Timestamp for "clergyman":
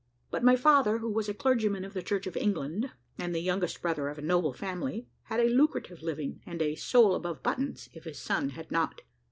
1.35-1.85